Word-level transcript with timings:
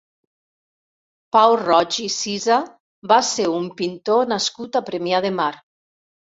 Pau 1.37 1.57
Roig 1.59 1.99
i 2.05 2.07
Cisa 2.15 2.59
va 3.13 3.21
ser 3.29 3.47
un 3.61 3.69
pintor 3.85 4.29
nascut 4.35 4.83
a 4.83 4.85
Premià 4.91 5.25
de 5.31 5.37
Mar. 5.41 5.55